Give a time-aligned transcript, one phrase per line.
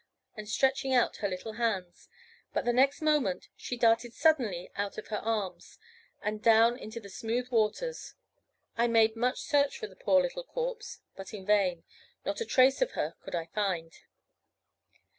[0.35, 2.09] and stretching out her little hands;
[2.53, 5.77] but the next moment she darted suddenly out of her arms,
[6.23, 8.15] and down into the smooth waters.
[8.75, 11.83] I made much search for the poor little corpse; but in vain;
[12.25, 13.93] not a trace of her could I find.